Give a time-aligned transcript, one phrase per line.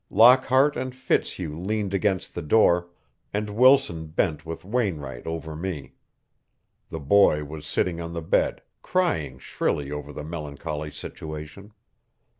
[0.09, 2.89] Lockhart and Fitzhugh leaned against the door,
[3.35, 5.93] and Wilson bent with Wainwright over me.
[6.89, 11.73] The boy was sitting on the bed, crying shrilly over the melancholy situation.